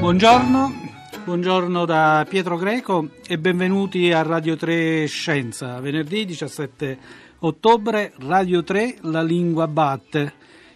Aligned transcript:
Buongiorno, 0.00 0.72
buongiorno 1.24 1.84
da 1.84 2.24
Pietro 2.26 2.56
Greco 2.56 3.10
e 3.28 3.38
benvenuti 3.38 4.10
a 4.10 4.22
Radio 4.22 4.56
3 4.56 5.04
Scienza. 5.04 5.78
Venerdì 5.78 6.24
17 6.24 6.98
ottobre, 7.40 8.14
Radio 8.20 8.64
3 8.64 8.96
La 9.02 9.22
Lingua 9.22 9.68
Batte, 9.68 10.32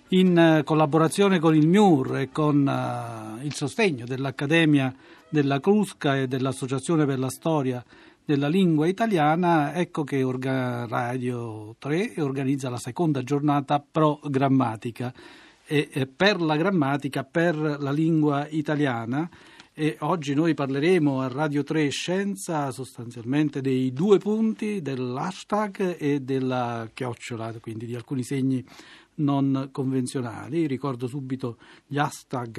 in 0.08 0.60
collaborazione 0.62 1.38
con 1.38 1.56
il 1.56 1.66
MIUR 1.66 2.18
e 2.18 2.29
con 2.30 2.66
uh, 2.66 3.42
il 3.42 3.54
sostegno 3.54 4.04
dell'Accademia 4.04 4.95
della 5.31 5.59
Crusca 5.59 6.19
e 6.19 6.29
dell'Associazione 6.29 7.06
per 7.06 7.19
la 7.19 7.31
Storia 7.31 7.83
della 8.22 8.49
Lingua 8.49 8.87
Italiana, 8.87 9.72
ecco 9.75 10.04
che 10.04 10.22
Radio 10.87 11.75
3 11.79 12.13
organizza 12.19 12.69
la 12.69 12.77
seconda 12.77 13.22
giornata 13.22 13.83
pro 13.91 14.21
e 15.67 16.06
per 16.06 16.41
la 16.41 16.56
grammatica, 16.56 17.24
per 17.24 17.56
la 17.56 17.92
lingua 17.92 18.46
italiana. 18.48 19.28
E 19.77 19.96
oggi 20.01 20.34
noi 20.34 20.55
parleremo 20.55 21.20
a 21.20 21.27
Radio 21.27 21.64
3 21.64 21.88
Scienza 21.88 22.70
sostanzialmente 22.70 23.60
dei 23.60 23.92
due 23.92 24.18
punti 24.18 24.80
dell'hashtag 24.80 25.96
e 25.98 26.20
della 26.20 26.88
chiocciola, 26.95 27.59
quindi 27.59 27.87
di 27.87 27.96
alcuni 27.96 28.23
segni 28.23 28.64
non 29.16 29.70
convenzionali. 29.73 30.68
Ricordo 30.68 31.09
subito 31.09 31.59
gli 31.87 31.98
hashtag 31.98 32.59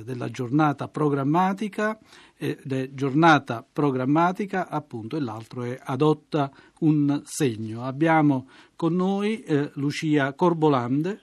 eh, 0.00 0.04
della 0.04 0.30
giornata 0.30 0.88
programmatica 0.88 1.98
ed 2.34 2.72
è 2.72 2.90
giornata 2.94 3.62
programmatica 3.70 4.68
appunto 4.68 5.16
e 5.16 5.20
l'altro 5.20 5.64
è 5.64 5.78
adotta 5.82 6.50
un 6.80 7.20
segno. 7.24 7.84
Abbiamo 7.84 8.48
con 8.74 8.94
noi 8.94 9.42
eh, 9.42 9.70
Lucia 9.74 10.32
Corbolande 10.32 11.20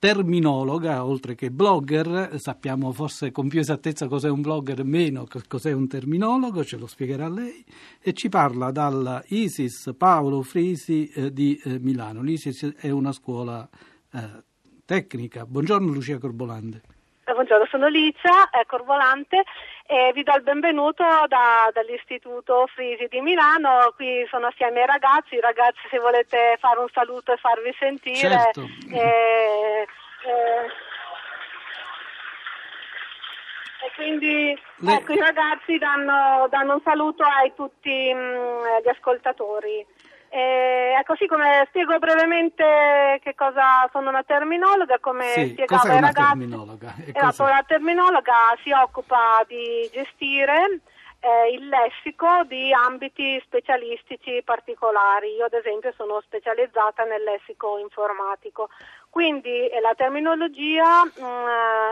terminologa, 0.00 1.04
oltre 1.04 1.34
che 1.34 1.50
blogger, 1.50 2.38
sappiamo 2.38 2.90
forse 2.90 3.30
con 3.30 3.48
più 3.48 3.60
esattezza 3.60 4.08
cos'è 4.08 4.30
un 4.30 4.40
blogger, 4.40 4.82
meno 4.82 5.26
cos'è 5.46 5.72
un 5.72 5.86
terminologo, 5.88 6.64
ce 6.64 6.78
lo 6.78 6.86
spiegherà 6.86 7.28
lei, 7.28 7.62
e 8.00 8.14
ci 8.14 8.30
parla 8.30 8.70
dalla 8.70 9.22
ISIS 9.26 9.94
Paolo 9.98 10.40
Frisi 10.40 11.06
eh, 11.10 11.30
di 11.30 11.60
eh, 11.62 11.78
Milano. 11.78 12.22
L'ISIS 12.22 12.76
è 12.78 12.88
una 12.88 13.12
scuola 13.12 13.68
eh, 14.14 14.42
tecnica. 14.86 15.44
Buongiorno 15.44 15.92
Lucia 15.92 16.16
Corbolante. 16.16 16.80
Eh, 17.24 17.32
buongiorno, 17.34 17.66
sono 17.66 17.86
Licia 17.88 18.48
eh, 18.50 18.64
Corvolante 18.66 19.44
e 19.90 20.12
vi 20.14 20.22
do 20.22 20.32
il 20.36 20.42
benvenuto 20.42 21.02
da, 21.26 21.68
dall'Istituto 21.72 22.68
Frisi 22.72 23.08
di 23.08 23.20
Milano. 23.20 23.92
Qui 23.96 24.24
sono 24.30 24.46
assieme 24.46 24.82
ai 24.82 24.86
ragazzi. 24.86 25.40
Ragazzi, 25.40 25.80
se 25.90 25.98
volete 25.98 26.56
fare 26.60 26.78
un 26.78 26.86
saluto 26.92 27.32
e 27.32 27.36
farvi 27.38 27.74
sentire. 27.76 28.16
Certo. 28.16 28.60
Eh, 28.92 29.82
eh, 29.82 30.66
e 33.82 33.90
quindi 33.96 34.56
Le... 34.76 34.92
ecco, 34.94 35.12
i 35.12 35.18
ragazzi 35.18 35.76
danno, 35.78 36.46
danno, 36.48 36.74
un 36.74 36.82
saluto 36.84 37.24
a 37.24 37.50
tutti 37.56 38.14
mh, 38.14 38.16
mm, 38.16 38.64
gli 38.84 38.88
ascoltatori. 38.90 39.84
Eh, 40.32 40.94
ecco 40.96 41.16
sì, 41.16 41.26
come 41.26 41.64
spiego 41.68 41.98
brevemente 41.98 43.18
che 43.20 43.34
cosa 43.34 43.88
sono 43.90 44.10
una 44.10 44.22
terminologa, 44.22 45.00
come 45.00 45.24
sì, 45.24 45.48
spiegavo 45.50 45.90
ai 45.90 46.00
ragazzi. 46.00 46.38
Terminologa? 46.38 46.94
Esatto, 47.12 47.44
la 47.44 47.64
terminologa 47.66 48.56
si 48.62 48.70
occupa 48.70 49.44
di 49.48 49.90
gestire 49.92 50.80
eh, 51.18 51.52
il 51.52 51.68
lessico 51.68 52.44
di 52.46 52.72
ambiti 52.72 53.40
specialistici 53.44 54.40
particolari. 54.44 55.34
Io 55.34 55.46
ad 55.46 55.52
esempio 55.52 55.92
sono 55.96 56.20
specializzata 56.20 57.02
nel 57.04 57.22
lessico 57.24 57.78
informatico. 57.78 58.68
Quindi 59.10 59.68
eh, 59.68 59.80
la 59.80 59.92
terminologia 59.96 61.04
mh, 61.04 61.10
mm, 61.20 61.46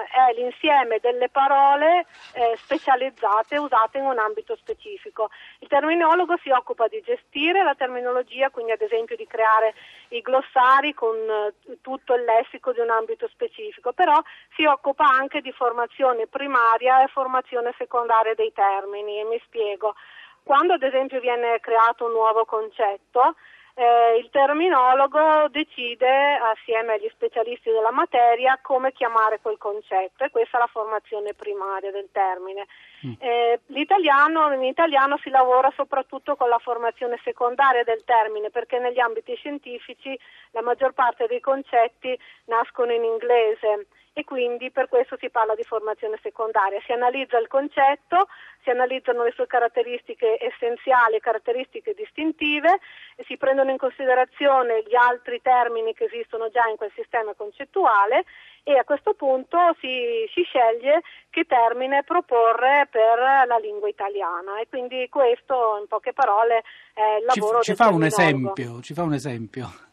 è 0.07 0.35
l'insieme 0.37 0.99
delle 1.01 1.29
parole 1.29 2.07
eh, 2.33 2.57
specializzate 2.59 3.59
usate 3.59 3.99
in 3.99 4.05
un 4.05 4.19
ambito 4.19 4.55
specifico. 4.55 5.29
Il 5.59 5.67
terminologo 5.67 6.37
si 6.41 6.51
occupa 6.51 6.87
di 6.87 7.03
gestire 7.05 7.65
la 7.65 7.75
terminologia, 7.75 8.51
quindi 8.51 8.71
ad 8.71 8.83
esempio 8.83 9.17
di 9.17 9.27
creare 9.27 9.75
i 10.11 10.21
glossari 10.21 10.95
con 10.95 11.17
eh, 11.17 11.79
tutto 11.83 12.15
il 12.15 12.23
lessico 12.23 12.73
di 12.73 12.79
un 12.79 12.91
ambito 12.91 13.27
specifico, 13.27 13.93
però 13.93 14.23
si 14.55 14.65
occupa 14.65 15.05
anche 15.09 15.41
di 15.41 15.51
formazione 15.51 16.29
primaria 16.29 17.03
e 17.03 17.09
formazione 17.09 17.75
secondaria 17.77 18.35
dei 18.35 18.53
termini 18.53 19.19
e 19.19 19.25
mi 19.25 19.41
spiego. 19.45 19.97
Quando 20.45 20.75
ad 20.75 20.83
esempio 20.85 21.19
viene 21.19 21.59
creato 21.59 22.05
un 22.05 22.13
nuovo 22.13 22.45
concetto, 22.45 23.35
eh, 23.79 24.19
il 24.19 24.29
terminologo 24.31 25.47
decide 25.51 26.35
assieme 26.35 26.95
agli 26.95 27.09
specialisti 27.15 27.71
della 27.71 27.93
materia 27.93 28.59
come 28.61 28.93
chiamare 28.93 29.39
quel 29.41 29.57
concetto 29.57 30.25
e 30.25 30.31
questa 30.31 30.57
è 30.57 30.61
la 30.61 30.67
formazione 30.67 31.33
primaria 31.33 31.93
del 31.93 32.09
termine. 32.11 32.67
Mm. 33.07 33.13
Eh, 33.21 33.61
l'italiano, 33.67 34.53
in 34.53 34.65
italiano 34.65 35.17
si 35.23 35.31
lavora 35.31 35.73
soprattutto 35.77 36.35
con 36.35 36.49
la 36.49 36.59
formazione 36.59 37.21
secondaria 37.23 37.85
del 37.85 38.03
termine 38.05 38.51
perché 38.51 38.81
negli 38.81 38.99
ambiti 38.99 39.37
scientifici 39.37 40.19
la 40.51 40.63
maggior 40.63 40.93
parte 40.93 41.29
dei 41.29 41.41
concetti 41.41 42.19
nascono 42.47 42.91
in 42.91 43.05
inglese 43.05 43.87
e 44.19 44.25
quindi 44.25 44.73
per 44.73 44.89
questo 44.89 45.17
si 45.21 45.31
parla 45.31 45.55
di 45.55 45.63
formazione 45.63 46.19
secondaria. 46.21 46.83
Si 46.85 46.91
analizza 46.91 47.39
il 47.39 47.47
concetto, 47.47 48.27
si 48.65 48.71
analizzano 48.71 49.23
le 49.23 49.31
sue 49.31 49.47
caratteristiche 49.47 50.39
essenziali 50.43 51.15
e 51.15 51.21
caratteristiche 51.21 51.95
distintive 51.95 52.81
e 53.15 53.23
si 53.29 53.37
prendono 53.37 53.71
in 53.71 53.79
considerazione 53.79 54.83
gli 54.83 54.97
altri 54.97 55.41
termini 55.41 55.95
che 55.95 56.07
esistono 56.11 56.51
già 56.51 56.67
in 56.67 56.75
quel 56.75 56.91
sistema 56.97 57.33
concettuale 57.35 58.25
e 58.65 58.77
a 58.77 58.83
questo 58.83 59.15
punto 59.15 59.57
si, 59.79 60.29
si 60.35 60.43
sceglie 60.43 61.03
che 61.31 61.45
termine 61.45 62.03
proporre 62.03 62.89
per 62.91 63.47
la 63.47 63.59
lingua 63.63 63.89
italiana 63.89 64.59
e 64.59 64.67
quindi 64.69 65.09
questo 65.09 65.79
in 65.79 65.87
poche 65.87 66.13
parole 66.13 66.65
è 66.93 67.19
il 67.21 67.25
lavoro 67.25 67.61
ci, 67.61 67.71
ci 67.71 67.77
fa 67.77 67.91
un 67.91 68.03
esempio, 68.03 68.81
ci 68.81 68.95
fa 68.95 69.05
un 69.05 69.13
esempio. 69.13 69.87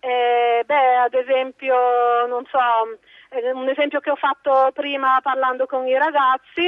Eh, 0.00 0.62
beh, 0.64 0.96
ad 0.96 1.12
esempio, 1.14 1.74
non 2.28 2.46
so, 2.46 2.98
eh, 3.30 3.52
un 3.52 3.68
esempio 3.68 4.00
che 4.00 4.10
ho 4.10 4.16
fatto 4.16 4.70
prima 4.72 5.18
parlando 5.22 5.66
con 5.66 5.86
i 5.86 5.96
ragazzi, 5.96 6.66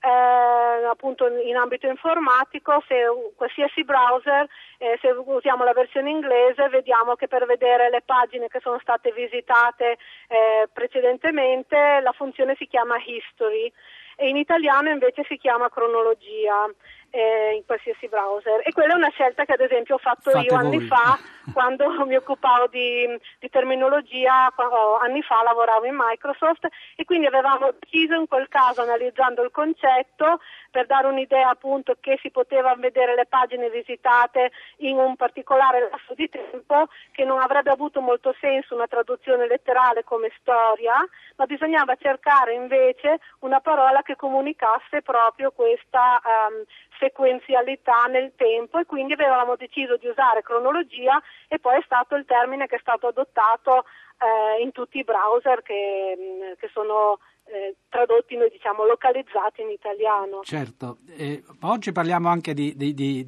eh, 0.00 0.84
appunto 0.88 1.26
in 1.26 1.56
ambito 1.56 1.86
informatico, 1.86 2.82
se 2.86 3.04
qualsiasi 3.36 3.84
browser, 3.84 4.46
eh, 4.78 4.98
se 5.00 5.08
usiamo 5.10 5.64
la 5.64 5.72
versione 5.72 6.10
inglese, 6.10 6.68
vediamo 6.68 7.14
che 7.14 7.28
per 7.28 7.46
vedere 7.46 7.90
le 7.90 8.02
pagine 8.04 8.48
che 8.48 8.60
sono 8.60 8.78
state 8.80 9.12
visitate 9.12 9.98
eh, 10.28 10.68
precedentemente 10.72 12.00
la 12.02 12.12
funzione 12.12 12.54
si 12.56 12.66
chiama 12.66 12.96
history 13.04 13.72
e 14.16 14.28
in 14.28 14.36
italiano 14.36 14.90
invece 14.90 15.24
si 15.28 15.36
chiama 15.36 15.68
cronologia 15.68 16.68
eh, 17.10 17.54
in 17.54 17.64
qualsiasi 17.64 18.08
browser 18.08 18.62
e 18.64 18.72
quella 18.72 18.94
è 18.94 18.96
una 18.96 19.10
scelta 19.10 19.44
che 19.44 19.52
ad 19.52 19.60
esempio 19.60 19.94
ho 19.94 19.98
fatto 19.98 20.30
Fate 20.30 20.46
io 20.46 20.54
anni 20.56 20.78
voi. 20.78 20.86
fa 20.86 21.18
quando 21.52 21.88
mi 22.06 22.16
occupavo 22.16 22.66
di, 22.68 23.06
di 23.38 23.48
terminologia, 23.48 24.52
anni 25.00 25.22
fa 25.22 25.42
lavoravo 25.42 25.86
in 25.86 25.96
Microsoft 25.96 26.66
e 26.96 27.04
quindi 27.04 27.26
avevamo 27.26 27.72
deciso 27.78 28.14
in 28.14 28.26
quel 28.26 28.48
caso 28.48 28.82
analizzando 28.82 29.42
il 29.42 29.50
concetto 29.50 30.40
per 30.70 30.86
dare 30.86 31.06
un'idea 31.06 31.48
appunto 31.48 31.96
che 32.00 32.18
si 32.20 32.30
poteva 32.30 32.74
vedere 32.76 33.14
le 33.14 33.26
pagine 33.26 33.70
visitate 33.70 34.50
in 34.78 34.98
un 34.98 35.16
particolare 35.16 35.88
lasso 35.90 36.14
di 36.14 36.28
tempo 36.28 36.88
che 37.12 37.24
non 37.24 37.40
avrebbe 37.40 37.70
avuto 37.70 38.00
molto 38.00 38.34
senso 38.40 38.74
una 38.74 38.86
traduzione 38.86 39.46
letterale 39.46 40.04
come 40.04 40.30
storia, 40.40 40.94
ma 41.36 41.46
bisognava 41.46 41.96
cercare 41.96 42.54
invece 42.54 43.20
una 43.40 43.60
parola 43.60 44.02
che 44.02 44.16
comunicasse 44.16 45.02
proprio 45.02 45.50
questa 45.50 46.20
um, 46.24 46.64
sequenzialità 46.98 48.04
nel 48.04 48.32
tempo 48.36 48.78
e 48.78 48.86
quindi 48.86 49.14
avevamo 49.14 49.56
deciso 49.56 49.96
di 49.96 50.08
usare 50.08 50.42
cronologia 50.42 51.20
e 51.48 51.58
poi 51.58 51.78
è 51.78 51.82
stato 51.84 52.14
il 52.14 52.24
termine 52.26 52.66
che 52.66 52.76
è 52.76 52.80
stato 52.80 53.08
adottato 53.08 53.84
eh, 54.18 54.62
in 54.62 54.72
tutti 54.72 54.98
i 54.98 55.04
browser 55.04 55.62
che, 55.62 56.16
mm, 56.16 56.52
che 56.58 56.68
sono 56.72 57.18
eh, 57.50 57.76
tradotti, 57.88 58.36
noi 58.36 58.50
diciamo, 58.50 58.84
localizzati 58.84 59.62
in 59.62 59.70
italiano. 59.70 60.42
Certo, 60.42 60.98
eh, 61.16 61.42
oggi 61.62 61.92
parliamo 61.92 62.28
anche 62.28 62.52
di, 62.52 62.76
di, 62.76 62.94
di, 62.94 63.24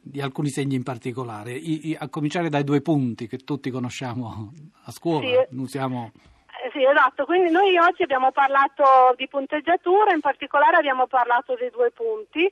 di, 0.00 0.20
alcuni 0.20 0.48
segni 0.48 0.76
in 0.76 0.82
particolare, 0.82 1.52
I, 1.52 1.90
I, 1.90 1.96
a 1.98 2.08
cominciare 2.08 2.48
dai 2.48 2.64
due 2.64 2.80
punti 2.80 3.26
che 3.26 3.38
tutti 3.38 3.70
conosciamo 3.70 4.52
a 4.84 4.90
scuola, 4.90 5.46
sì. 5.48 5.56
usiamo... 5.56 6.12
Eh, 6.64 6.70
sì, 6.72 6.82
esatto, 6.84 7.24
quindi 7.24 7.50
noi 7.50 7.76
oggi 7.76 8.02
abbiamo 8.02 8.32
parlato 8.32 9.12
di 9.16 9.28
punteggiatura, 9.28 10.14
in 10.14 10.20
particolare 10.20 10.76
abbiamo 10.76 11.06
parlato 11.06 11.54
dei 11.54 11.70
due 11.70 11.90
punti 11.90 12.50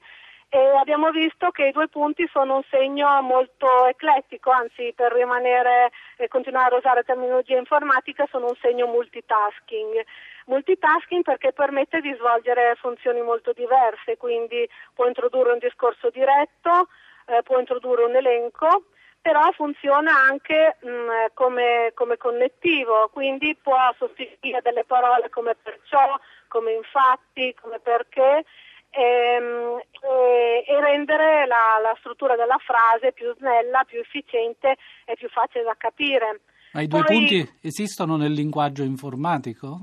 e 0.52 0.58
abbiamo 0.76 1.12
visto 1.12 1.50
che 1.52 1.66
i 1.66 1.70
due 1.70 1.86
punti 1.86 2.28
sono 2.32 2.56
un 2.56 2.62
segno 2.70 3.22
molto 3.22 3.86
eclettico, 3.86 4.50
anzi 4.50 4.92
per 4.96 5.12
rimanere 5.12 5.92
e 6.16 6.26
continuare 6.26 6.74
a 6.74 6.78
usare 6.78 7.04
terminologia 7.04 7.56
informatica 7.56 8.26
sono 8.28 8.48
un 8.48 8.56
segno 8.60 8.88
multitasking. 8.88 10.04
Multitasking 10.46 11.22
perché 11.22 11.52
permette 11.52 12.00
di 12.00 12.12
svolgere 12.18 12.74
funzioni 12.80 13.22
molto 13.22 13.52
diverse, 13.52 14.16
quindi 14.16 14.68
può 14.92 15.06
introdurre 15.06 15.52
un 15.52 15.58
discorso 15.58 16.10
diretto, 16.10 16.88
eh, 17.26 17.42
può 17.44 17.60
introdurre 17.60 18.02
un 18.02 18.16
elenco, 18.16 18.86
però 19.20 19.52
funziona 19.52 20.16
anche 20.16 20.78
mh, 20.80 21.32
come, 21.32 21.92
come, 21.94 22.16
connettivo, 22.16 23.08
quindi 23.12 23.54
può 23.54 23.78
sostituire 23.96 24.62
delle 24.62 24.82
parole 24.82 25.28
come 25.30 25.54
perciò, 25.54 26.18
come 26.48 26.72
infatti, 26.72 27.54
come 27.54 27.78
perché 27.78 28.44
ehm, 28.90 29.80
e, 30.02 30.64
e, 30.66 30.80
rendere 30.80 31.46
la, 31.46 31.78
la, 31.80 31.94
struttura 31.98 32.36
della 32.36 32.58
frase 32.58 33.12
più 33.12 33.34
snella, 33.36 33.84
più 33.84 34.00
efficiente 34.00 34.76
e 35.04 35.14
più 35.14 35.28
facile 35.28 35.64
da 35.64 35.74
capire. 35.76 36.40
Ma 36.72 36.82
i 36.82 36.86
due 36.86 37.02
Poi, 37.02 37.16
punti 37.16 37.58
esistono 37.62 38.16
nel 38.16 38.32
linguaggio 38.32 38.84
informatico? 38.84 39.80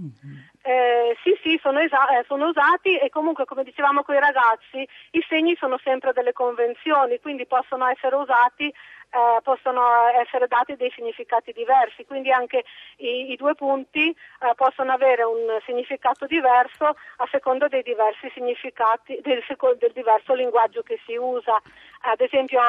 Eh, 0.62 1.18
sì, 1.22 1.38
sì, 1.44 1.60
sono, 1.62 1.80
esa- 1.80 2.18
eh, 2.18 2.24
sono, 2.28 2.48
usati 2.48 2.98
e 2.98 3.10
comunque, 3.10 3.44
come 3.46 3.64
dicevamo 3.64 4.04
con 4.04 4.16
i 4.16 4.20
ragazzi, 4.20 4.88
i 5.12 5.26
segni 5.28 5.56
sono 5.60 5.78
sempre 5.84 6.14
delle 6.14 6.32
convenzioni, 6.32 7.20
quindi 7.20 7.46
possono 7.46 7.86
essere 7.88 8.16
usati 8.16 8.74
eh, 9.10 9.42
possono 9.42 9.82
essere 10.22 10.48
dati 10.48 10.76
dei 10.76 10.92
significati 10.92 11.52
diversi, 11.54 12.06
quindi 12.06 12.32
anche 12.32 12.64
i, 12.98 13.32
i 13.32 13.36
due 13.36 13.56
punti 13.56 14.10
eh, 14.10 14.16
possono 14.56 14.92
avere 14.92 15.24
un 15.24 15.60
significato 15.66 16.26
diverso 16.26 16.86
a 16.86 17.28
seconda 17.32 17.68
dei 17.68 17.84
diversi 17.84 18.30
significati, 18.34 19.20
del, 19.22 19.44
del, 19.78 19.92
diverso 19.94 20.34
linguaggio 20.34 20.82
che 20.82 21.00
si 21.06 21.16
usa. 21.16 21.62
Ad 22.02 22.22
esempio 22.22 22.60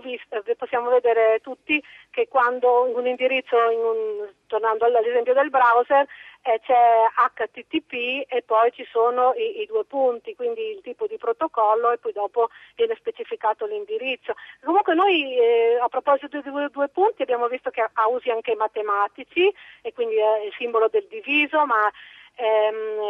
visto, 0.00 0.42
possiamo 0.56 0.90
vedere 0.90 1.40
tutti 1.42 1.82
che 2.10 2.28
quando 2.28 2.84
un 2.94 3.06
indirizzo, 3.06 3.56
un, 3.56 4.28
tornando 4.46 4.84
all'esempio 4.84 5.34
del 5.34 5.50
browser, 5.50 6.06
eh, 6.42 6.60
c'è 6.62 7.06
HTTP 7.32 8.26
e 8.28 8.42
poi 8.44 8.70
ci 8.72 8.86
sono 8.90 9.32
i, 9.34 9.62
i, 9.62 9.66
due 9.66 9.84
punti, 9.84 10.36
quindi 10.36 10.60
il 10.70 10.82
tipo 10.82 11.06
di 11.06 11.16
protocollo 11.16 11.90
e 11.90 11.98
poi 11.98 12.12
dopo 12.12 12.50
viene 12.76 12.94
specificato 12.96 13.66
l'indirizzo. 13.66 14.34
Comunque 14.62 14.94
noi 14.94 15.36
eh, 15.36 15.78
a 15.80 15.88
proposito 15.88 16.28
dei 16.28 16.42
due, 16.42 16.68
due, 16.70 16.88
punti 16.88 17.22
abbiamo 17.22 17.48
visto 17.48 17.70
che 17.70 17.80
ha 17.80 18.08
usi 18.08 18.30
anche 18.30 18.54
matematici 18.54 19.52
e 19.80 19.92
quindi 19.92 20.16
è 20.16 20.44
il 20.44 20.52
simbolo 20.58 20.88
del 20.88 21.06
diviso, 21.08 21.64
ma 21.64 21.90
ehm, 22.36 23.00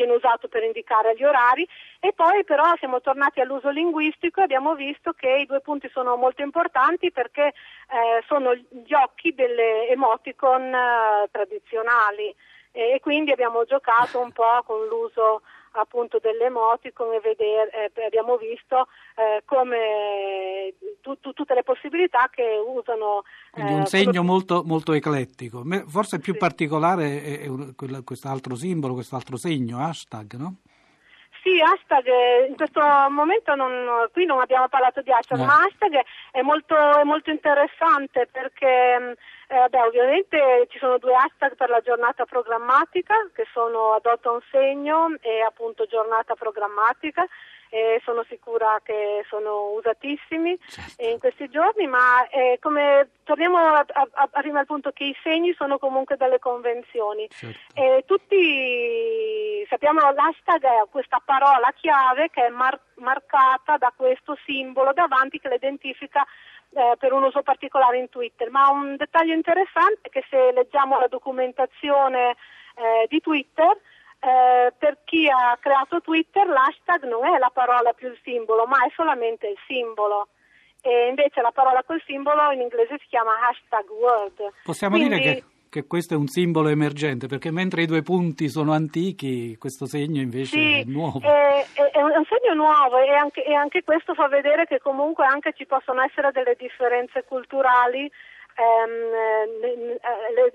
viene 0.00 0.14
usato 0.14 0.48
per 0.48 0.62
indicare 0.62 1.14
gli 1.14 1.24
orari. 1.24 1.66
E 2.00 2.12
poi 2.14 2.44
però 2.44 2.74
siamo 2.78 3.00
tornati 3.00 3.40
all'uso 3.40 3.68
linguistico 3.68 4.40
e 4.40 4.44
abbiamo 4.44 4.74
visto 4.74 5.12
che 5.12 5.28
i 5.28 5.46
due 5.46 5.60
punti 5.60 5.88
sono 5.92 6.16
molto 6.16 6.42
importanti 6.42 7.10
perché 7.10 7.46
eh, 7.46 8.24
sono 8.26 8.54
gli 8.54 8.94
occhi 8.94 9.34
delle 9.34 9.88
emoticon 9.88 10.74
eh, 10.74 11.28
tradizionali. 11.30 12.34
E 12.72 13.00
quindi 13.02 13.32
abbiamo 13.32 13.64
giocato 13.64 14.20
un 14.20 14.30
po' 14.30 14.62
con 14.64 14.86
l'uso 14.86 15.42
appunto 15.72 16.18
dell'emoticon 16.18 17.12
e 17.14 17.20
vedere, 17.20 17.90
eh, 17.94 18.04
abbiamo 18.04 18.36
visto 18.36 18.88
eh, 19.16 19.42
come 19.44 20.74
tu, 21.00 21.18
tu, 21.20 21.32
tutte 21.32 21.54
le 21.54 21.62
possibilità 21.62 22.28
che 22.30 22.60
usano. 22.64 23.22
Quindi 23.50 23.72
un 23.72 23.80
eh, 23.82 23.86
segno 23.86 24.22
molto, 24.22 24.62
molto, 24.64 24.92
eclettico, 24.92 25.64
forse 25.86 26.18
più 26.18 26.32
sì. 26.32 26.38
particolare 26.38 27.22
è, 27.22 27.40
è 27.40 28.04
quest'altro 28.04 28.54
simbolo, 28.54 28.94
quest'altro 28.94 29.36
segno, 29.36 29.78
hashtag, 29.78 30.34
no? 30.34 30.56
Sì, 31.50 31.60
hashtag 31.60 32.06
eh, 32.06 32.46
in 32.46 32.54
questo 32.54 32.80
momento 33.10 33.56
non, 33.56 34.06
qui 34.12 34.24
non 34.24 34.38
abbiamo 34.38 34.68
parlato 34.68 35.02
di 35.02 35.10
hashtag, 35.10 35.38
no. 35.38 35.46
ma 35.46 35.64
hashtag 35.64 36.00
è 36.30 36.42
molto, 36.42 36.76
è 36.76 37.02
molto 37.02 37.30
interessante 37.30 38.28
perché 38.30 38.96
mm, 39.00 39.10
eh, 39.48 39.68
beh, 39.68 39.80
ovviamente 39.82 40.68
ci 40.70 40.78
sono 40.78 40.98
due 40.98 41.12
hashtag 41.12 41.56
per 41.56 41.68
la 41.68 41.80
giornata 41.80 42.24
programmatica 42.24 43.16
che 43.34 43.48
sono 43.52 43.94
adotta 43.94 44.30
un 44.30 44.38
segno 44.52 45.08
e 45.22 45.40
appunto 45.40 45.86
giornata 45.86 46.36
programmatica 46.36 47.26
e 47.70 48.00
sono 48.04 48.24
sicura 48.28 48.80
che 48.82 49.24
sono 49.28 49.70
usatissimi 49.70 50.58
certo. 50.66 51.02
in 51.02 51.18
questi 51.20 51.48
giorni, 51.48 51.86
ma 51.86 52.26
eh, 52.28 52.58
come, 52.60 53.10
torniamo 53.22 53.58
a, 53.58 53.86
a, 53.86 54.26
prima 54.26 54.58
al 54.58 54.66
punto 54.66 54.90
che 54.90 55.04
i 55.04 55.16
segni 55.22 55.54
sono 55.54 55.78
comunque 55.78 56.16
delle 56.16 56.40
convenzioni. 56.40 57.28
Certo. 57.30 57.80
E 57.80 58.02
tutti 58.06 59.64
sappiamo 59.68 60.00
l'hashtag 60.00 60.64
è 60.64 60.88
questa 60.90 61.22
parola 61.24 61.72
chiave 61.76 62.28
che 62.30 62.46
è 62.46 62.50
mar- 62.50 62.80
marcata 62.96 63.76
da 63.76 63.92
questo 63.96 64.36
simbolo 64.44 64.92
davanti 64.92 65.38
che 65.38 65.48
l'identifica 65.48 66.26
eh, 66.72 66.96
per 66.98 67.12
un 67.12 67.22
uso 67.22 67.42
particolare 67.42 67.98
in 67.98 68.08
Twitter, 68.08 68.50
ma 68.50 68.68
un 68.70 68.96
dettaglio 68.96 69.32
interessante 69.32 70.00
è 70.02 70.08
che 70.08 70.24
se 70.28 70.50
leggiamo 70.52 70.98
la 70.98 71.06
documentazione 71.06 72.30
eh, 72.74 73.06
di 73.08 73.20
Twitter 73.20 73.78
eh, 74.20 74.72
per 74.76 74.98
chi 75.04 75.26
ha 75.28 75.56
creato 75.58 76.00
Twitter 76.02 76.46
l'hashtag 76.46 77.08
non 77.08 77.24
è 77.24 77.38
la 77.38 77.50
parola 77.52 77.92
più 77.94 78.08
il 78.08 78.18
simbolo, 78.22 78.66
ma 78.66 78.84
è 78.84 78.92
solamente 78.94 79.48
il 79.48 79.56
simbolo. 79.66 80.28
E 80.82 81.08
invece 81.08 81.40
la 81.40 81.52
parola 81.52 81.82
col 81.84 82.02
simbolo 82.06 82.50
in 82.52 82.60
inglese 82.60 82.98
si 83.00 83.06
chiama 83.08 83.32
hashtag 83.48 83.88
word. 83.90 84.52
Possiamo 84.64 84.96
Quindi, 84.96 85.14
dire 85.16 85.32
che, 85.34 85.44
che, 85.68 85.86
questo 85.86 86.14
è 86.14 86.16
un 86.16 86.26
simbolo 86.26 86.68
emergente, 86.68 87.28
perché 87.28 87.50
mentre 87.50 87.82
i 87.82 87.86
due 87.86 88.02
punti 88.02 88.48
sono 88.48 88.72
antichi, 88.72 89.56
questo 89.58 89.86
segno 89.86 90.20
invece 90.20 90.56
sì, 90.56 90.80
è 90.80 90.84
nuovo. 90.84 91.20
È, 91.20 91.66
è, 91.72 91.90
è, 91.90 92.02
un 92.02 92.24
segno 92.28 92.54
nuovo 92.54 92.98
e 92.98 93.12
anche, 93.14 93.44
e 93.44 93.54
anche, 93.54 93.82
questo 93.84 94.14
fa 94.14 94.28
vedere 94.28 94.66
che 94.66 94.80
comunque 94.80 95.24
anche 95.24 95.52
ci 95.54 95.66
possono 95.66 96.02
essere 96.02 96.30
delle 96.32 96.56
differenze 96.58 97.24
culturali 97.24 98.10
ehm, 98.56 99.98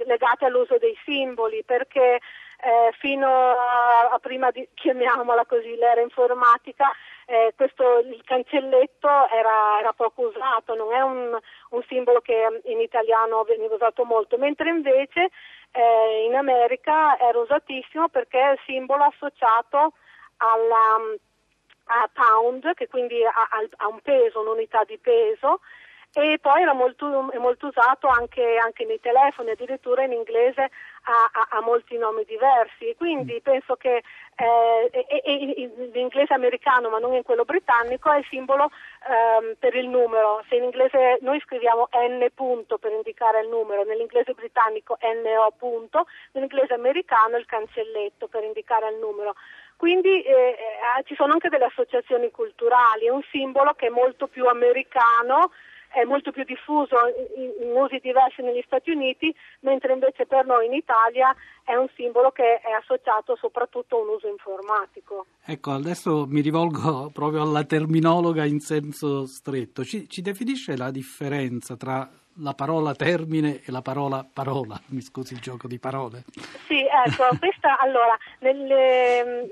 legate 0.05 0.45
all'uso 0.45 0.77
dei 0.77 0.97
simboli, 1.03 1.63
perché 1.63 2.19
eh, 2.57 2.91
fino 2.99 3.27
a, 3.27 4.09
a, 4.11 4.19
prima 4.19 4.51
di, 4.51 4.67
chiamiamola 4.73 5.45
così, 5.45 5.75
l'era 5.75 6.01
informatica, 6.01 6.91
eh, 7.25 7.53
questo, 7.55 7.99
il 7.99 8.21
cancelletto 8.23 9.07
era, 9.29 9.79
era, 9.79 9.93
poco 9.93 10.27
usato, 10.27 10.75
non 10.75 10.93
è 10.93 11.01
un, 11.01 11.37
un, 11.69 11.83
simbolo 11.87 12.21
che 12.21 12.61
in 12.65 12.79
italiano 12.79 13.43
veniva 13.43 13.75
usato 13.75 14.05
molto, 14.05 14.37
mentre 14.37 14.69
invece 14.69 15.29
eh, 15.71 16.25
in 16.27 16.35
America 16.35 17.17
era 17.19 17.37
usatissimo 17.39 18.09
perché 18.09 18.39
è 18.39 18.51
il 18.51 18.59
simbolo 18.65 19.03
associato 19.03 19.93
alla, 20.37 20.97
a 21.85 22.09
pound, 22.13 22.73
che 22.73 22.87
quindi 22.87 23.23
ha, 23.23 23.33
ha 23.77 23.87
un 23.87 23.99
peso, 24.01 24.41
un'unità 24.41 24.83
di 24.85 24.97
peso, 24.97 25.59
e 26.17 26.39
poi 26.39 26.61
era 26.61 26.73
molto, 26.73 27.29
molto 27.39 27.67
usato 27.67 28.07
anche, 28.07 28.55
anche, 28.57 28.85
nei 28.85 29.01
telefoni, 29.01 29.49
addirittura 29.49 30.03
in 30.03 30.13
inglese 30.13 30.71
ha, 31.05 31.29
ha, 31.31 31.57
ha 31.57 31.61
molti 31.61 31.97
nomi 31.97 32.23
diversi. 32.25 32.93
Quindi 32.97 33.35
mm. 33.35 33.43
penso 33.43 33.75
che 33.75 34.03
eh, 34.35 35.91
l'inglese 35.93 36.33
americano, 36.33 36.89
ma 36.89 36.99
non 36.99 37.13
in 37.13 37.23
quello 37.23 37.45
britannico, 37.45 38.11
è 38.11 38.17
il 38.17 38.25
simbolo 38.29 38.69
ehm, 39.07 39.55
per 39.59 39.75
il 39.75 39.87
numero. 39.87 40.43
Se 40.49 40.55
in 40.55 40.63
inglese 40.63 41.19
noi 41.21 41.39
scriviamo 41.41 41.89
N 41.91 42.25
punto 42.33 42.77
per 42.77 42.91
indicare 42.91 43.41
il 43.41 43.49
numero, 43.49 43.83
nell'inglese 43.83 44.33
britannico 44.33 44.97
NO 45.01 45.53
punto, 45.57 46.07
nell'inglese 46.31 46.73
americano 46.73 47.37
il 47.37 47.45
cancelletto 47.45 48.27
per 48.27 48.43
indicare 48.43 48.89
il 48.89 48.97
numero. 48.97 49.35
Quindi 49.77 50.21
eh, 50.21 50.31
eh, 50.33 51.03
ci 51.03 51.15
sono 51.15 51.33
anche 51.33 51.49
delle 51.49 51.65
associazioni 51.65 52.31
culturali, 52.31 53.05
è 53.05 53.09
un 53.09 53.23
simbolo 53.29 53.73
che 53.73 53.87
è 53.87 53.89
molto 53.89 54.27
più 54.27 54.47
americano 54.47 55.51
è 55.95 56.03
molto 56.03 56.31
più 56.31 56.43
diffuso 56.43 56.95
in, 57.37 57.67
in, 57.67 57.71
usi 57.75 57.99
diversi 58.01 58.41
negli 58.41 58.61
Stati 58.65 58.91
Uniti, 58.91 59.33
mentre 59.61 59.93
invece 59.93 60.25
per 60.25 60.45
noi 60.45 60.65
in 60.65 60.73
Italia 60.73 61.33
è 61.63 61.75
un 61.75 61.87
simbolo 61.95 62.31
che 62.31 62.59
è 62.59 62.71
associato 62.71 63.37
soprattutto 63.37 63.95
a 63.95 64.01
un 64.01 64.09
uso 64.09 64.27
informatico. 64.27 65.25
Ecco, 65.45 65.71
adesso 65.71 66.25
mi 66.27 66.41
rivolgo 66.41 67.09
proprio 67.13 67.43
alla 67.43 67.63
terminologa 67.63 68.43
in 68.43 68.59
senso 68.59 69.25
stretto. 69.25 69.85
Ci, 69.85 70.09
ci 70.09 70.21
definisce 70.21 70.75
la 70.75 70.91
differenza 70.91 71.77
tra 71.77 72.09
la 72.39 72.53
parola 72.53 72.93
termine 72.93 73.61
e 73.63 73.71
la 73.71 73.81
parola 73.81 74.25
parola, 74.31 74.79
mi 74.87 75.01
scusi 75.01 75.33
il 75.33 75.39
gioco 75.39 75.67
di 75.67 75.79
parole. 75.79 76.23
Sì, 76.67 76.79
ecco, 76.79 77.35
questa 77.39 77.79
allora 77.79 78.17
nel, 78.39 78.57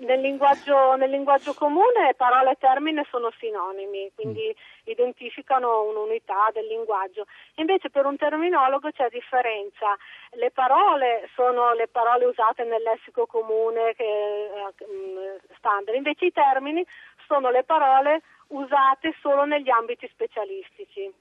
nel, 0.02 0.20
linguaggio, 0.20 0.96
nel 0.96 1.10
linguaggio, 1.10 1.54
comune 1.54 2.14
parola 2.18 2.52
e 2.52 2.58
termine 2.60 3.06
sono 3.10 3.32
sinonimi, 3.40 4.12
quindi 4.16 4.48
mm. 4.50 4.73
Identificano 4.86 5.84
un'unità 5.84 6.50
del 6.54 6.66
linguaggio. 6.68 7.26
Invece 7.56 7.90
per 7.90 8.06
un 8.06 8.18
terminologo 8.18 8.92
c'è 8.92 9.10
differenza. 9.10 9.98
Le 10.32 10.52
parole 10.52 11.30
sono 11.36 11.74
le 11.74 11.88
parole 11.88 12.26
usate 12.26 12.64
nel 12.64 12.82
lessico 12.82 13.26
comune 13.26 13.94
che, 13.96 14.04
eh, 14.04 15.40
standard, 15.58 15.96
invece 15.96 16.26
i 16.26 16.32
termini 16.32 16.86
sono 17.28 17.50
le 17.50 17.64
parole 17.64 18.22
usate 18.48 19.16
solo 19.22 19.46
negli 19.46 19.70
ambiti 19.70 20.08
specialistici 20.12 21.12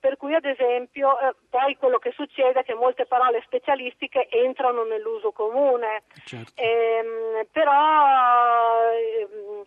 per 0.00 0.16
cui 0.16 0.34
ad 0.34 0.44
esempio 0.44 1.18
eh, 1.18 1.34
poi 1.50 1.76
quello 1.76 1.98
che 1.98 2.12
succede 2.12 2.60
è 2.60 2.64
che 2.64 2.74
molte 2.74 3.06
parole 3.06 3.42
specialistiche 3.44 4.28
entrano 4.30 4.84
nell'uso 4.84 5.32
comune, 5.32 6.04
certo. 6.24 6.52
ehm, 6.54 7.46
però 7.50 8.92
ehm, 8.92 9.64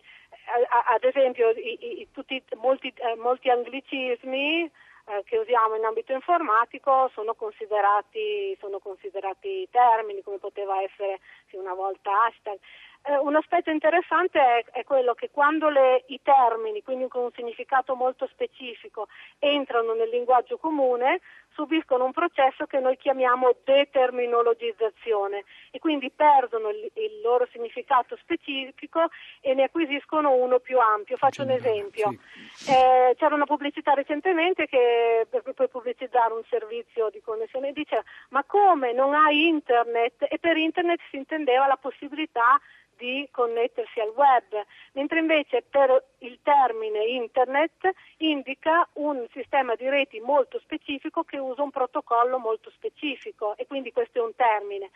ad 0.94 1.04
esempio 1.04 1.50
i, 1.50 2.02
i, 2.02 2.08
tutti, 2.12 2.42
molti, 2.56 2.94
eh, 2.96 3.16
molti 3.16 3.50
anglicismi 3.50 4.64
eh, 5.06 5.24
che 5.26 5.38
usiamo 5.38 5.76
in 5.76 5.84
ambito 5.84 6.14
informatico 6.14 7.10
sono 7.14 7.34
considerati, 7.34 8.56
sono 8.60 8.80
considerati 8.80 9.68
termini 9.72 10.22
come 10.22 10.38
poteva 10.38 10.82
essere 10.82 11.20
sì, 11.50 11.56
una 11.56 11.74
volta 11.74 12.12
hashtag. 12.26 12.60
Eh, 13.04 13.18
un 13.18 13.36
aspetto 13.36 13.72
interessante 13.72 14.40
è, 14.40 14.64
è 14.72 14.84
quello 14.84 15.16
che 15.16 15.32
quando 15.32 15.70
le, 15.70 16.04
i 16.08 16.20
termini, 16.22 16.84
quindi 16.84 17.08
con 17.08 17.24
un 17.24 17.32
significato 17.34 17.96
molto 17.96 18.28
specifico, 18.28 19.08
entrano 19.40 19.94
nel 19.94 20.10
linguaggio 20.10 20.58
comune, 20.58 21.20
subiscono 21.54 22.06
un 22.06 22.12
processo 22.12 22.66
che 22.66 22.80
noi 22.80 22.98
chiamiamo 22.98 23.56
determinologizzazione 23.64 25.44
e 25.72 25.80
quindi 25.80 26.12
perdono 26.12 26.70
il, 26.70 26.92
il 26.94 27.22
loro 27.22 27.48
significato 27.52 28.18
specifico 28.18 29.08
e 29.42 29.54
ne 29.54 29.64
acquisiscono 29.64 30.32
uno 30.32 30.60
più 30.60 30.80
ampio. 30.80 31.18
Faccio 31.18 31.44
un 31.44 31.52
esempio. 31.52 32.14
Sì. 32.54 32.72
Eh, 32.72 33.16
c'era 33.18 33.36
una 33.36 33.46
pubblicità 33.46 33.94
recentemente 33.94 34.68
che 34.68 35.28
per, 35.30 35.42
per 35.54 35.68
pubblicizzare 35.68 36.34
un 36.34 36.44
servizio 36.50 37.10
di 37.10 37.22
connessione 37.22 37.72
diceva 37.72 38.04
ma 38.30 38.44
come 38.44 38.94
non 38.94 39.14
hai 39.14 39.48
internet? 39.48 40.28
E 40.30 40.38
per 40.40 40.58
internet 40.58 41.00
si 41.10 41.18
intendeva 41.18 41.68
la 41.68 41.78
possibilità 41.78 42.60
di 42.98 43.28
connettersi 43.32 44.00
al 44.00 44.10
web, 44.10 44.64
mentre 44.94 45.20
invece 45.20 45.64
per 45.68 46.04
il 46.22 46.40
termine 46.44 47.06
internet 47.06 47.92
indica 48.18 48.88
un 48.94 49.26
sistema 49.32 49.76
di 49.76 49.88
reti 49.88 50.20
molto 50.20 50.60
specifico 50.60 51.24
che 51.24 51.38
usa 51.38 51.64
un 51.64 51.72
protocollo 51.72 52.38
molto 52.38 52.70
specifico 52.72 53.56
e 53.58 53.66
quindi 53.68 53.92
questo 53.92 54.20
è 54.20 54.22
un 54.22 54.36
termine. 54.36 54.90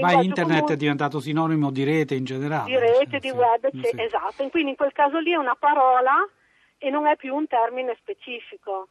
Ma 0.00 0.12
internet 0.12 0.58
comune, 0.58 0.74
è 0.74 0.76
diventato 0.76 1.20
sinonimo 1.20 1.70
di 1.70 1.84
rete 1.84 2.14
in 2.14 2.24
generale. 2.24 2.70
Di 2.70 2.78
rete, 2.78 3.18
di 3.18 3.28
sì, 3.28 3.34
web, 3.34 3.68
sì. 3.70 4.00
esatto. 4.00 4.42
E 4.42 4.50
quindi 4.50 4.70
in 4.70 4.76
quel 4.76 4.92
caso 4.92 5.18
lì 5.18 5.32
è 5.32 5.36
una 5.36 5.56
parola 5.56 6.14
e 6.78 6.90
non 6.90 7.06
è 7.06 7.16
più 7.16 7.34
un 7.34 7.46
termine 7.46 7.96
specifico. 8.00 8.88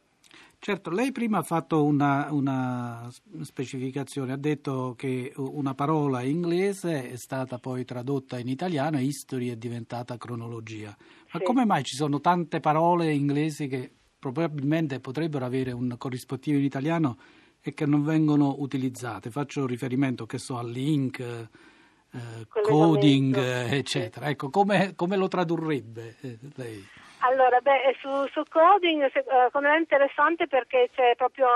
Certo, 0.64 0.90
lei 0.90 1.10
prima 1.10 1.38
ha 1.38 1.42
fatto 1.42 1.82
una, 1.82 2.28
una, 2.30 3.10
specificazione, 3.40 4.32
ha 4.32 4.36
detto 4.36 4.94
che 4.96 5.32
una 5.34 5.74
parola 5.74 6.22
inglese 6.22 7.10
è 7.10 7.16
stata 7.16 7.58
poi 7.58 7.84
tradotta 7.84 8.38
in 8.38 8.46
italiano 8.46 8.96
e 8.96 9.02
history 9.02 9.48
è 9.48 9.56
diventata 9.56 10.16
cronologia. 10.18 10.96
Ma 11.32 11.40
sì. 11.40 11.44
come 11.44 11.64
mai 11.64 11.82
ci 11.82 11.96
sono 11.96 12.20
tante 12.20 12.60
parole 12.60 13.12
inglesi 13.12 13.66
che 13.66 13.90
probabilmente 14.16 15.00
potrebbero 15.00 15.44
avere 15.44 15.72
un 15.72 15.96
corrispettivo 15.98 16.58
in 16.58 16.64
italiano 16.64 17.18
e 17.60 17.74
che 17.74 17.84
non 17.84 18.04
vengono 18.04 18.54
utilizzate? 18.58 19.32
Faccio 19.32 19.66
riferimento, 19.66 20.26
che 20.26 20.38
so, 20.38 20.58
al 20.58 20.70
link, 20.70 21.18
eh, 21.18 22.46
coding, 22.46 23.36
eccetera. 23.36 24.28
Ecco, 24.28 24.48
come, 24.48 24.94
come 24.94 25.16
lo 25.16 25.26
tradurrebbe 25.26 26.18
eh, 26.20 26.38
lei? 26.54 26.86
Allora, 27.24 27.60
beh, 27.60 27.96
su, 28.00 28.26
su 28.32 28.42
coding 28.50 29.08
secondo 29.12 29.68
me 29.68 29.76
è 29.76 29.78
interessante 29.78 30.48
perché 30.48 30.90
c'è 30.92 31.14
proprio 31.14 31.46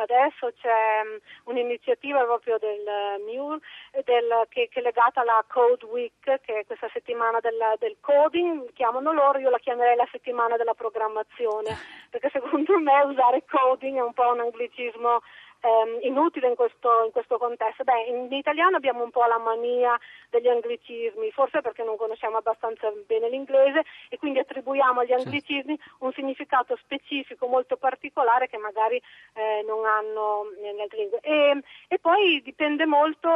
adesso 0.00 0.50
c'è 0.58 1.02
um, 1.04 1.18
un'iniziativa 1.52 2.24
proprio 2.24 2.56
del 2.56 3.20
MUR 3.26 3.58
del, 4.04 4.46
che, 4.48 4.70
che, 4.70 4.80
è 4.80 4.82
legata 4.82 5.20
alla 5.20 5.44
Code 5.46 5.84
Week, 5.84 6.12
che 6.22 6.60
è 6.60 6.64
questa 6.64 6.88
settimana 6.94 7.40
della, 7.40 7.74
del 7.78 7.96
coding, 8.00 8.72
chiamano 8.72 9.12
loro, 9.12 9.38
io 9.38 9.50
la 9.50 9.58
chiamerei 9.58 9.96
la 9.96 10.08
settimana 10.10 10.56
della 10.56 10.72
programmazione, 10.72 11.76
perché 12.08 12.30
secondo 12.32 12.78
me 12.78 13.02
usare 13.02 13.44
coding 13.44 13.98
è 13.98 14.02
un 14.02 14.14
po' 14.14 14.32
un 14.32 14.40
anglicismo 14.40 15.20
ehm, 15.62 15.98
inutile 16.02 16.48
in 16.48 16.54
questo, 16.54 17.04
in 17.04 17.12
questo, 17.12 17.38
contesto? 17.38 17.84
Beh, 17.84 18.04
in 18.04 18.32
italiano 18.32 18.76
abbiamo 18.76 19.02
un 19.02 19.10
po' 19.10 19.24
la 19.24 19.38
mania 19.38 19.98
degli 20.28 20.48
anglicismi, 20.48 21.30
forse 21.30 21.60
perché 21.60 21.82
non 21.82 21.96
conosciamo 21.96 22.36
abbastanza 22.36 22.92
bene 23.06 23.28
l'inglese 23.28 23.82
e 24.08 24.18
quindi 24.18 24.40
attribuiamo 24.40 25.00
agli 25.00 25.12
anglicismi 25.12 25.78
un 26.00 26.12
significato 26.12 26.76
specifico 26.76 27.46
molto 27.46 27.76
particolare 27.76 28.48
che 28.48 28.58
magari 28.58 29.00
eh, 29.34 29.64
non 29.66 29.84
hanno 29.86 30.46
nelle 30.60 30.82
altre 30.82 30.98
lingue. 30.98 31.20
E, 31.20 31.62
e 31.88 31.98
poi 31.98 32.42
dipende 32.42 32.84
molto, 32.86 33.30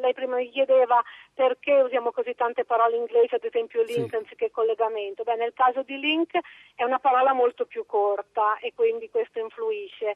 lei 0.00 0.12
prima 0.12 0.36
mi 0.36 0.50
chiedeva 0.50 1.02
perché 1.34 1.80
usiamo 1.80 2.12
così 2.12 2.34
tante 2.34 2.64
parole 2.64 2.96
inglesi, 2.96 3.34
ad 3.34 3.44
esempio 3.44 3.82
link 3.82 4.10
sì. 4.10 4.16
anziché 4.16 4.50
collegamento. 4.50 5.22
Beh, 5.22 5.36
nel 5.36 5.54
caso 5.54 5.82
di 5.82 5.98
link 5.98 6.38
è 6.74 6.84
una 6.84 6.98
parola 6.98 7.32
molto 7.32 7.64
più 7.64 7.86
corta 7.86 8.58
e 8.58 8.72
quindi 8.74 9.08
questo 9.08 9.38
influisce. 9.38 10.14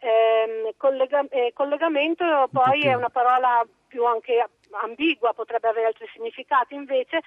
Eh, 0.00 0.74
collega- 0.76 1.26
eh, 1.28 1.52
collegamento 1.52 2.48
poi 2.52 2.82
è 2.82 2.94
una 2.94 3.08
parola 3.08 3.66
più 3.88 4.04
anche 4.04 4.46
ambigua, 4.82 5.32
potrebbe 5.32 5.68
avere 5.68 5.86
altri 5.86 6.08
significati, 6.12 6.74
invece 6.74 7.20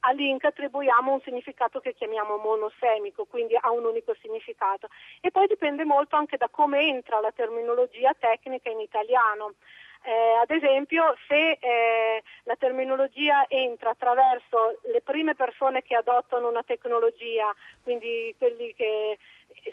a 0.00 0.12
link 0.12 0.44
attribuiamo 0.44 1.12
un 1.12 1.20
significato 1.22 1.80
che 1.80 1.94
chiamiamo 1.94 2.36
monosemico, 2.36 3.24
quindi 3.24 3.56
ha 3.58 3.70
un 3.70 3.84
unico 3.84 4.14
significato. 4.20 4.88
E 5.20 5.30
poi 5.30 5.46
dipende 5.46 5.84
molto 5.84 6.16
anche 6.16 6.36
da 6.36 6.48
come 6.48 6.86
entra 6.86 7.18
la 7.20 7.32
terminologia 7.32 8.14
tecnica 8.18 8.70
in 8.70 8.80
italiano. 8.80 9.54
Eh, 10.02 10.40
ad 10.42 10.50
esempio, 10.50 11.14
se 11.26 11.58
eh, 11.60 12.22
la 12.44 12.56
terminologia 12.56 13.46
entra 13.48 13.90
attraverso 13.90 14.78
le 14.92 15.00
prime 15.02 15.34
persone 15.34 15.82
che 15.82 15.96
adottano 15.96 16.48
una 16.48 16.62
tecnologia, 16.62 17.54
quindi 17.82 18.34
quelli 18.38 18.72
che 18.74 19.18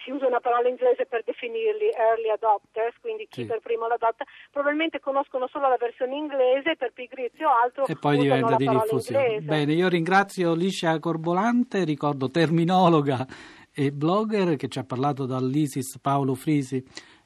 si 0.04 0.12
usa 0.12 0.28
una 0.28 0.40
parola 0.40 0.68
inglese 0.68 1.06
per 1.06 1.24
definirli 1.24 1.92
early 1.92 2.30
adopters, 2.30 2.96
quindi 3.02 3.28
chi 3.30 3.42
sì. 3.42 3.48
per 3.48 3.60
primo 3.60 3.88
l'adotta, 3.88 4.26
probabilmente 4.52 5.00
conoscono 5.00 5.48
solo 5.48 5.70
la 5.70 5.78
versione 5.78 6.16
inglese 6.16 6.76
per 6.76 6.92
pigrizia 6.92 7.48
o 7.48 7.54
altro 7.62 7.86
e 7.86 7.96
poi 7.96 8.18
diventa 8.18 8.56
di 8.56 8.68
diffusione. 8.68 9.42
Bene, 9.42 9.74
io 9.74 9.88
ringrazio 9.88 10.54
Licia 10.54 10.98
Corbolante, 11.00 11.84
ricordo 11.84 12.30
terminologa 12.30 13.26
e 13.74 13.92
blogger 13.92 14.56
che 14.56 14.68
ci 14.70 14.80
ha 14.80 14.86
parlato 14.86 15.26
dall'ISIS 15.26 16.00
Paolo 16.00 16.34
Frisi 16.34 16.84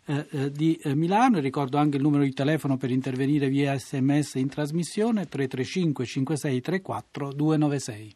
eh, 0.10 0.26
eh, 0.32 0.52
di 0.52 0.76
eh, 0.84 0.96
Milano. 0.96 1.40
Ricordo 1.40 1.78
anche 1.78 1.98
il 1.98 2.02
numero 2.02 2.24
di 2.24 2.34
telefono 2.34 2.78
per 2.78 2.90
intervenire 2.90 3.48
via 3.48 3.78
sms 3.78 4.36
in 4.36 4.50
trasmissione 4.50 5.28
335 5.28 6.06
5634 6.06 7.32
296. 7.34 8.16